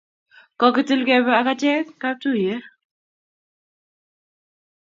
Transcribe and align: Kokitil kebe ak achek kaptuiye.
Kokitil 0.59 1.01
kebe 1.07 1.31
ak 1.39 1.47
achek 1.53 1.87
kaptuiye. 2.01 2.55